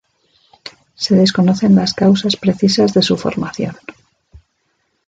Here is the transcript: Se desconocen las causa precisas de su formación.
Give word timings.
Se 0.95 1.13
desconocen 1.15 1.75
las 1.75 1.93
causa 1.93 2.27
precisas 2.41 2.91
de 2.95 3.03
su 3.03 3.15
formación. 3.17 3.77